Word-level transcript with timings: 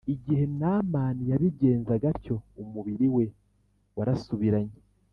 Igihe 0.13 0.43
Naamani 0.59 1.23
yabigenzaga 1.31 2.05
atyo 2.13 2.35
umubiri 2.61 3.07
we 3.15 3.25
warasubiranye 3.97 4.77